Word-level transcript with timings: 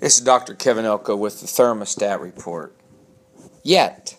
This 0.00 0.18
is 0.18 0.24
Dr. 0.24 0.54
Kevin 0.54 0.84
Elko 0.84 1.16
with 1.16 1.40
the 1.40 1.48
Thermostat 1.48 2.20
Report. 2.20 2.72
Yet, 3.64 4.16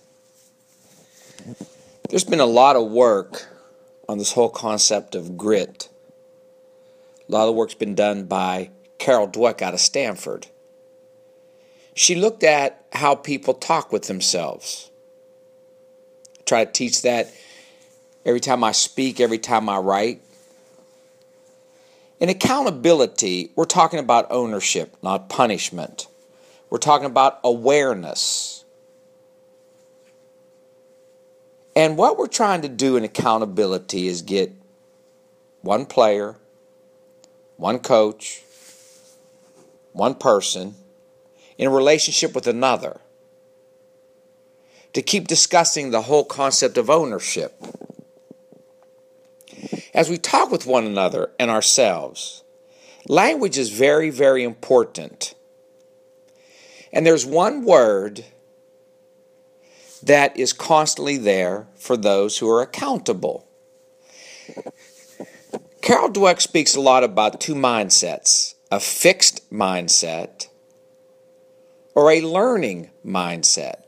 there's 2.09 2.25
been 2.25 2.41
a 2.41 2.46
lot 2.46 2.75
of 2.75 2.91
work 2.91 3.48
on 4.10 4.18
this 4.18 4.34
whole 4.34 4.50
concept 4.50 5.15
of 5.15 5.38
grit. 5.38 5.88
A 7.29 7.31
lot 7.31 7.47
of 7.47 7.55
work's 7.55 7.76
been 7.76 7.96
done 7.96 8.26
by 8.26 8.71
Carol 8.97 9.29
Dweck 9.29 9.62
out 9.62 9.73
of 9.73 9.79
Stanford. 9.79 10.47
She 11.96 12.14
looked 12.14 12.43
at 12.43 12.86
how 12.91 13.16
people 13.16 13.54
talk 13.54 13.93
with 13.93 14.07
themselves. 14.07 14.91
I 16.39 16.43
try 16.43 16.66
to 16.66 16.71
teach 16.73 17.04
that 17.04 17.34
every 18.25 18.41
time 18.41 18.66
I 18.66 18.73
speak, 18.73 19.21
every 19.21 19.39
time 19.39 19.70
I 19.70 19.77
write. 19.77 20.21
In 22.20 22.27
accountability, 22.27 23.51
we're 23.55 23.65
talking 23.65 23.99
about 23.99 24.27
ownership, 24.29 24.97
not 25.01 25.29
punishment. 25.29 26.07
We're 26.69 26.77
talking 26.77 27.05
about 27.05 27.39
awareness. 27.43 28.65
And 31.75 31.97
what 31.97 32.17
we're 32.17 32.27
trying 32.27 32.61
to 32.63 32.67
do 32.67 32.97
in 32.97 33.05
accountability 33.05 34.08
is 34.08 34.22
get 34.22 34.52
one 35.61 35.86
player, 35.86 36.36
one 37.55 37.80
coach, 37.80 38.44
one 39.94 40.16
person 40.16 40.75
in 41.58 41.67
a 41.67 41.72
relationship 41.72 42.36
with 42.36 42.47
another 42.47 42.99
to 44.91 45.02
keep 45.02 45.27
discussing 45.27 45.91
the 45.91 46.02
whole 46.02 46.25
concept 46.25 46.77
of 46.77 46.89
ownership 46.89 47.63
as 49.94 50.09
we 50.09 50.17
talk 50.17 50.52
with 50.52 50.66
one 50.66 50.86
another 50.86 51.31
and 51.39 51.50
ourselves, 51.50 52.44
language 53.08 53.58
is 53.58 53.70
very, 53.70 54.09
very 54.09 54.44
important. 54.44 55.36
And 56.92 57.06
there's 57.06 57.25
one 57.25 57.66
word 57.66 58.25
that 60.03 60.38
is 60.38 60.53
constantly 60.53 61.17
there 61.17 61.67
for 61.75 61.97
those 61.97 62.38
who 62.38 62.50
are 62.50 62.61
accountable. 62.61 63.47
Carol 65.81 66.09
Dweck 66.09 66.41
speaks 66.41 66.75
a 66.75 66.81
lot 66.81 67.03
about 67.03 67.41
two 67.41 67.56
mindsets 67.56 68.56
a 68.72 68.80
fixed 68.80 69.52
mindset 69.52 70.47
or 71.95 72.11
a 72.11 72.22
learning 72.22 72.91
mindset. 73.03 73.81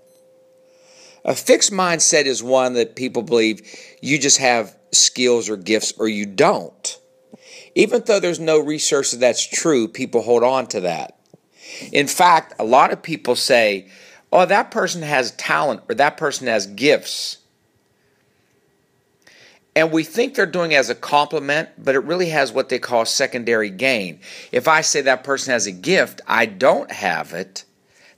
A 1.23 1.36
fixed 1.36 1.72
mindset 1.72 2.25
is 2.25 2.41
one 2.41 2.73
that 2.73 2.95
people 2.95 3.22
believe 3.22 3.61
you 4.02 4.17
just 4.17 4.39
have 4.39 4.75
skills 4.91 5.50
or 5.50 5.58
gifts 5.58 5.94
or 5.97 6.08
you 6.08 6.25
don't. 6.25 7.00
Even 7.75 8.03
though 8.05 8.19
there's 8.19 8.39
no 8.39 8.59
research 8.59 9.11
that 9.11 9.19
that's 9.19 9.45
true, 9.45 9.88
people 9.88 10.23
hold 10.23 10.44
on 10.44 10.67
to 10.67 10.81
that. 10.81 11.17
In 11.91 12.08
fact, 12.08 12.53
a 12.59 12.63
lot 12.63 12.91
of 12.91 13.03
people 13.03 13.36
say, 13.36 13.88
oh, 14.31 14.45
that 14.45 14.72
person 14.72 15.03
has 15.03 15.31
talent 15.31 15.81
or 15.88 15.95
that 15.95 16.17
person 16.17 16.47
has 16.47 16.66
gifts. 16.66 17.38
And 19.73 19.91
we 19.91 20.03
think 20.03 20.35
they're 20.35 20.45
doing 20.45 20.73
as 20.73 20.89
a 20.89 20.95
compliment, 20.95 21.69
but 21.78 21.95
it 21.95 22.00
really 22.00 22.30
has 22.30 22.52
what 22.52 22.67
they 22.67 22.80
call 22.80 23.06
secondary 23.06 23.69
gain. 23.69 24.19
If 24.52 24.67
I 24.67 24.81
say 24.81 25.02
that 25.02 25.23
person 25.23 25.53
has 25.53 25.66
a 25.66 25.72
gift, 25.72 26.19
I 26.28 26.45
don't 26.45 26.91
have 26.91 27.31
it, 27.31 27.63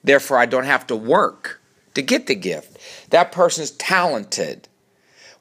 therefore 0.04 0.40
I 0.40 0.48
don't 0.48 0.64
have 0.64 0.88
to 0.88 0.96
work 0.96 1.62
to 1.94 2.02
get 2.02 2.28
the 2.28 2.36
gift. 2.36 2.78
That 3.10 3.32
person's 3.32 3.72
talented. 3.72 4.68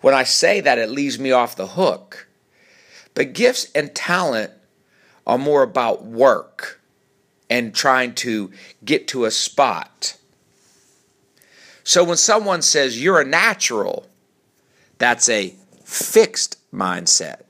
When 0.00 0.14
I 0.14 0.25
say 0.25 0.61
that, 0.61 0.78
it 0.78 0.91
leaves 0.91 1.19
me 1.19 1.33
off 1.33 1.56
the 1.56 1.69
hook. 1.69 2.27
But 3.14 3.34
gifts 3.34 3.70
and 3.75 3.94
talent 3.94 4.53
are 5.27 5.39
more 5.39 5.62
about 5.62 6.05
work 6.05 6.81
and 7.48 7.75
trying 7.75 8.14
to 8.14 8.50
get 8.84 9.09
to 9.09 9.25
a 9.25 9.31
spot. 9.31 10.17
So 11.84 12.05
when 12.05 12.17
someone 12.17 12.62
says 12.62 13.03
you're 13.03 13.20
a 13.20 13.25
natural, 13.25 14.06
that's 14.99 15.28
a 15.28 15.55
fixed 15.84 16.59
mindset. 16.72 17.43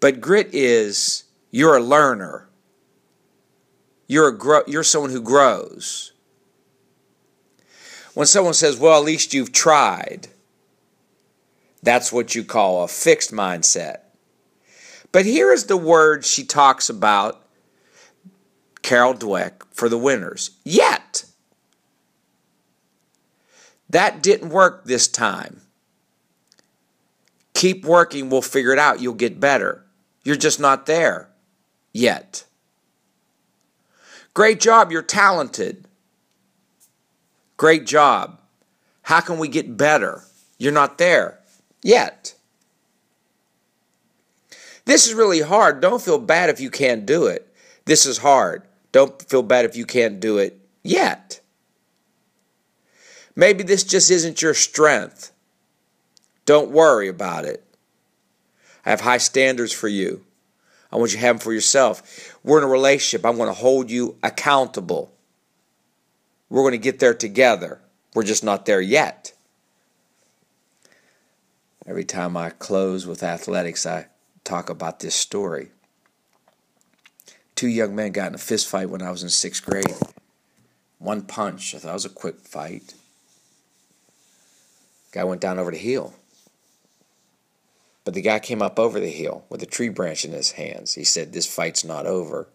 But 0.00 0.20
grit 0.20 0.48
is 0.52 1.24
you're 1.50 1.76
a 1.76 1.82
learner. 1.82 2.48
You're 4.08 4.28
a 4.28 4.36
gro- 4.36 4.64
you're 4.66 4.82
someone 4.82 5.10
who 5.10 5.22
grows. 5.22 6.11
When 8.14 8.26
someone 8.26 8.54
says, 8.54 8.76
"Well, 8.76 8.98
at 8.98 9.04
least 9.04 9.32
you've 9.32 9.52
tried," 9.52 10.28
That's 11.82 12.12
what 12.12 12.34
you 12.34 12.44
call 12.44 12.84
a 12.84 12.88
fixed 12.88 13.32
mindset. 13.32 14.00
But 15.10 15.26
here 15.26 15.52
is 15.52 15.66
the 15.66 15.76
word 15.76 16.24
she 16.24 16.44
talks 16.44 16.88
about, 16.88 17.44
Carol 18.82 19.14
Dweck, 19.14 19.64
for 19.72 19.88
the 19.88 19.98
winners. 19.98 20.52
Yet. 20.64 21.24
That 23.90 24.22
didn't 24.22 24.50
work 24.50 24.84
this 24.84 25.08
time. 25.08 25.60
Keep 27.52 27.84
working, 27.84 28.30
we'll 28.30 28.42
figure 28.42 28.72
it 28.72 28.78
out. 28.78 29.00
You'll 29.00 29.12
get 29.12 29.38
better. 29.38 29.84
You're 30.22 30.36
just 30.36 30.58
not 30.58 30.86
there 30.86 31.28
yet. 31.92 32.44
Great 34.34 34.60
job, 34.60 34.90
you're 34.90 35.02
talented. 35.02 35.86
Great 37.62 37.86
job. 37.86 38.40
How 39.02 39.20
can 39.20 39.38
we 39.38 39.46
get 39.46 39.76
better? 39.76 40.24
You're 40.58 40.72
not 40.72 40.98
there 40.98 41.38
yet. 41.80 42.34
This 44.84 45.06
is 45.06 45.14
really 45.14 45.42
hard. 45.42 45.80
Don't 45.80 46.02
feel 46.02 46.18
bad 46.18 46.50
if 46.50 46.58
you 46.58 46.70
can't 46.70 47.06
do 47.06 47.26
it. 47.26 47.54
This 47.84 48.04
is 48.04 48.18
hard. 48.18 48.64
Don't 48.90 49.22
feel 49.30 49.44
bad 49.44 49.64
if 49.64 49.76
you 49.76 49.86
can't 49.86 50.18
do 50.18 50.38
it 50.38 50.58
yet. 50.82 51.40
Maybe 53.36 53.62
this 53.62 53.84
just 53.84 54.10
isn't 54.10 54.42
your 54.42 54.54
strength. 54.54 55.30
Don't 56.44 56.72
worry 56.72 57.06
about 57.06 57.44
it. 57.44 57.62
I 58.84 58.90
have 58.90 59.02
high 59.02 59.18
standards 59.18 59.72
for 59.72 59.86
you. 59.86 60.24
I 60.90 60.96
want 60.96 61.12
you 61.12 61.18
to 61.18 61.24
have 61.26 61.36
them 61.36 61.44
for 61.44 61.52
yourself. 61.52 62.36
We're 62.42 62.58
in 62.58 62.64
a 62.64 62.66
relationship. 62.66 63.24
I'm 63.24 63.36
going 63.36 63.46
to 63.46 63.54
hold 63.54 63.88
you 63.88 64.16
accountable. 64.24 65.12
We're 66.52 66.64
going 66.64 66.72
to 66.72 66.78
get 66.78 66.98
there 66.98 67.14
together. 67.14 67.80
We're 68.14 68.24
just 68.24 68.44
not 68.44 68.66
there 68.66 68.82
yet. 68.82 69.32
Every 71.86 72.04
time 72.04 72.36
I 72.36 72.50
close 72.50 73.06
with 73.06 73.22
athletics, 73.22 73.86
I 73.86 74.08
talk 74.44 74.68
about 74.68 75.00
this 75.00 75.14
story. 75.14 75.70
Two 77.54 77.68
young 77.68 77.96
men 77.96 78.12
got 78.12 78.28
in 78.28 78.34
a 78.34 78.38
fist 78.38 78.68
fight 78.68 78.90
when 78.90 79.00
I 79.00 79.10
was 79.10 79.22
in 79.22 79.30
sixth 79.30 79.64
grade. 79.64 79.96
One 80.98 81.22
punch. 81.22 81.74
I 81.74 81.78
thought 81.78 81.88
it 81.88 81.94
was 81.94 82.04
a 82.04 82.10
quick 82.10 82.40
fight. 82.40 82.92
Guy 85.12 85.24
went 85.24 85.40
down 85.40 85.58
over 85.58 85.70
the 85.70 85.78
hill. 85.78 86.12
But 88.04 88.12
the 88.12 88.20
guy 88.20 88.40
came 88.40 88.60
up 88.60 88.78
over 88.78 89.00
the 89.00 89.08
hill 89.08 89.46
with 89.48 89.62
a 89.62 89.66
tree 89.66 89.88
branch 89.88 90.26
in 90.26 90.32
his 90.32 90.50
hands. 90.50 90.96
He 90.96 91.04
said, 91.04 91.32
This 91.32 91.46
fight's 91.46 91.82
not 91.82 92.04
over. 92.04 92.48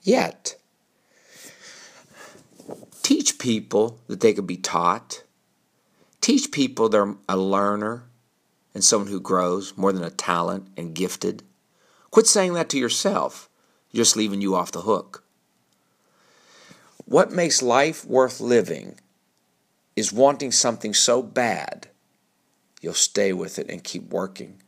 Yet. 0.00 0.56
Teach 3.08 3.38
people 3.38 4.02
that 4.06 4.20
they 4.20 4.34
can 4.34 4.44
be 4.44 4.58
taught 4.58 5.22
Teach 6.20 6.52
people 6.52 6.90
they're 6.90 7.14
a 7.26 7.38
learner 7.38 8.04
and 8.74 8.84
someone 8.84 9.10
who 9.10 9.18
grows 9.18 9.74
more 9.78 9.94
than 9.94 10.04
a 10.04 10.10
talent 10.10 10.68
and 10.76 10.94
gifted. 10.94 11.42
Quit 12.10 12.26
saying 12.26 12.52
that 12.52 12.68
to 12.68 12.78
yourself, 12.78 13.48
just 13.94 14.14
leaving 14.14 14.42
you 14.42 14.54
off 14.54 14.72
the 14.72 14.82
hook. 14.82 15.24
What 17.06 17.32
makes 17.32 17.62
life 17.62 18.04
worth 18.04 18.42
living 18.42 19.00
is 19.96 20.12
wanting 20.12 20.52
something 20.52 20.92
so 20.92 21.22
bad 21.22 21.88
you'll 22.82 22.92
stay 22.92 23.32
with 23.32 23.58
it 23.58 23.70
and 23.70 23.82
keep 23.82 24.10
working. 24.10 24.60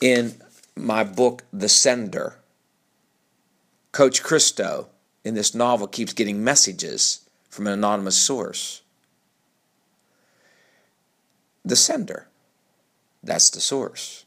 In 0.00 0.40
my 0.76 1.02
book, 1.02 1.42
The 1.52 1.68
Sender, 1.68 2.36
Coach 3.90 4.22
Christo 4.22 4.91
in 5.24 5.34
this 5.34 5.54
novel 5.54 5.86
keeps 5.86 6.12
getting 6.12 6.42
messages 6.42 7.28
from 7.48 7.66
an 7.66 7.72
anonymous 7.74 8.16
source 8.16 8.82
the 11.64 11.76
sender. 11.76 12.28
That's 13.22 13.50
the 13.50 13.60
source. 13.60 14.24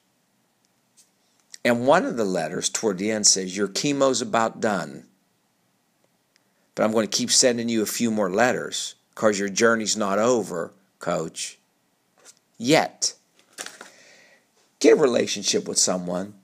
And 1.63 1.87
one 1.87 2.05
of 2.05 2.17
the 2.17 2.25
letters 2.25 2.69
toward 2.69 2.97
the 2.97 3.11
end 3.11 3.27
says, 3.27 3.57
Your 3.57 3.67
chemo's 3.67 4.21
about 4.21 4.61
done. 4.61 5.05
But 6.75 6.83
I'm 6.83 6.91
going 6.91 7.07
to 7.07 7.17
keep 7.17 7.31
sending 7.31 7.69
you 7.69 7.81
a 7.81 7.87
few 7.87 8.11
more 8.11 8.29
letters 8.29 8.95
because 9.13 9.39
your 9.39 9.49
journey's 9.49 9.97
not 9.97 10.19
over, 10.19 10.73
coach. 10.99 11.57
Yet. 12.57 13.15
Get 14.79 14.93
a 14.93 15.01
relationship 15.01 15.67
with 15.67 15.77
someone 15.77 16.35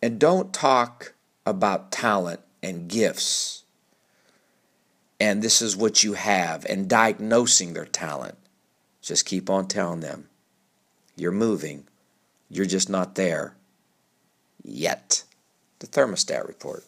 and 0.00 0.18
don't 0.18 0.54
talk 0.54 1.12
about 1.44 1.92
talent 1.92 2.40
and 2.62 2.88
gifts. 2.88 3.64
And 5.20 5.42
this 5.42 5.62
is 5.62 5.76
what 5.76 6.02
you 6.02 6.14
have, 6.14 6.64
and 6.66 6.88
diagnosing 6.88 7.74
their 7.74 7.84
talent. 7.86 8.36
Just 9.00 9.26
keep 9.26 9.48
on 9.48 9.68
telling 9.68 10.00
them 10.00 10.28
you're 11.16 11.32
moving, 11.32 11.86
you're 12.48 12.66
just 12.66 12.88
not 12.88 13.14
there 13.14 13.54
yet. 14.64 15.24
the 15.80 15.86
thermostat 15.88 16.46
report. 16.46 16.84